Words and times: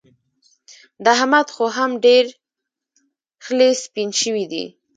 د 1.03 1.05
احمد 1.15 1.47
خو 1.55 1.65
هم 1.77 1.91
ډېر 2.05 2.25
خلي 3.45 3.69
سپين 3.83 4.09
شوي 4.21 4.45
دي. 4.51 4.65